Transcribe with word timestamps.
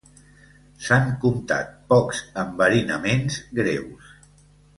S'han 0.85 1.11
comptat 1.25 1.75
pocs 1.91 2.23
enverinaments 2.45 3.39
greus. 3.61 4.11